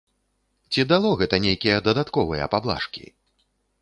Ці 0.71 0.85
дало 0.91 1.11
гэта 1.21 1.39
нейкія 1.45 1.77
дадатковыя 1.91 2.51
паблажкі? 2.55 3.05